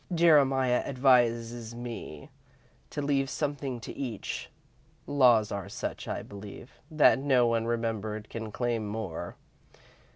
[0.15, 2.31] Jeremiah advises me
[2.89, 4.49] to leave something to each.
[5.05, 9.35] Laws are such, I believe, that no one remembered can claim more.